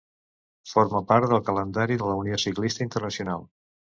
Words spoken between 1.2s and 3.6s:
del calendari de la Unió Ciclista Internacional.